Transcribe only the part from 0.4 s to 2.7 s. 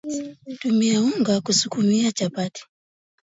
tumia unga kusukumia chapati